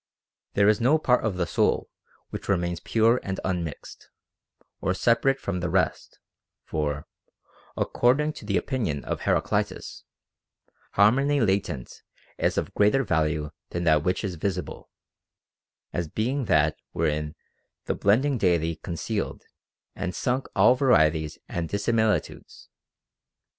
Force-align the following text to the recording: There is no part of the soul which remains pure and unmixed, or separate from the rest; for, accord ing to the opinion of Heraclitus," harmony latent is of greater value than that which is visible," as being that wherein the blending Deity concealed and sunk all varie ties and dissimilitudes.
There 0.55 0.67
is 0.67 0.81
no 0.81 0.97
part 0.97 1.23
of 1.23 1.37
the 1.37 1.45
soul 1.45 1.87
which 2.31 2.49
remains 2.49 2.79
pure 2.79 3.19
and 3.21 3.39
unmixed, 3.45 4.09
or 4.81 4.95
separate 4.95 5.39
from 5.39 5.59
the 5.59 5.69
rest; 5.69 6.17
for, 6.65 7.05
accord 7.77 8.19
ing 8.19 8.33
to 8.33 8.45
the 8.45 8.57
opinion 8.57 9.05
of 9.05 9.21
Heraclitus," 9.21 10.03
harmony 10.93 11.39
latent 11.39 12.01
is 12.39 12.57
of 12.57 12.73
greater 12.73 13.03
value 13.03 13.51
than 13.69 13.83
that 13.83 14.01
which 14.01 14.23
is 14.23 14.37
visible," 14.41 14.89
as 15.93 16.07
being 16.07 16.45
that 16.45 16.77
wherein 16.93 17.35
the 17.85 17.93
blending 17.93 18.39
Deity 18.39 18.77
concealed 18.77 19.43
and 19.95 20.15
sunk 20.15 20.47
all 20.55 20.73
varie 20.75 21.11
ties 21.11 21.37
and 21.47 21.69
dissimilitudes. 21.69 22.69